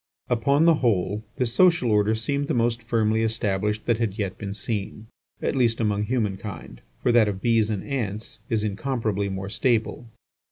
[0.31, 4.55] Upon the whole, this social order seemed the most firmly established that had yet been
[4.55, 5.05] seen,
[5.43, 10.07] at least among kind, for that of bees and ants is incomparably more stable.